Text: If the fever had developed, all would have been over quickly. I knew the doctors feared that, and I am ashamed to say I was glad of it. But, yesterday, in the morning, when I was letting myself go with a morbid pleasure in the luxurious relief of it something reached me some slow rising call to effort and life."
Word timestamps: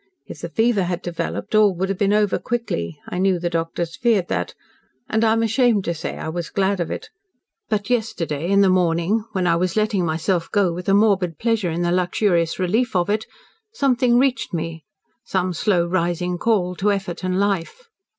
If 0.25 0.39
the 0.41 0.49
fever 0.49 0.85
had 0.85 1.03
developed, 1.03 1.53
all 1.53 1.75
would 1.75 1.87
have 1.89 1.97
been 1.99 2.11
over 2.11 2.39
quickly. 2.39 2.99
I 3.09 3.19
knew 3.19 3.37
the 3.37 3.51
doctors 3.51 3.95
feared 3.95 4.29
that, 4.29 4.55
and 5.07 5.23
I 5.23 5.31
am 5.31 5.43
ashamed 5.43 5.85
to 5.85 5.93
say 5.93 6.17
I 6.17 6.27
was 6.27 6.49
glad 6.49 6.79
of 6.79 6.89
it. 6.89 7.11
But, 7.69 7.91
yesterday, 7.91 8.49
in 8.49 8.61
the 8.61 8.69
morning, 8.71 9.25
when 9.33 9.45
I 9.45 9.55
was 9.57 9.75
letting 9.75 10.03
myself 10.03 10.49
go 10.49 10.73
with 10.73 10.89
a 10.89 10.95
morbid 10.95 11.37
pleasure 11.37 11.69
in 11.69 11.83
the 11.83 11.91
luxurious 11.91 12.57
relief 12.57 12.95
of 12.95 13.11
it 13.11 13.27
something 13.73 14.17
reached 14.17 14.55
me 14.55 14.83
some 15.23 15.53
slow 15.53 15.85
rising 15.85 16.39
call 16.39 16.73
to 16.77 16.91
effort 16.91 17.23
and 17.23 17.39
life." 17.39 17.87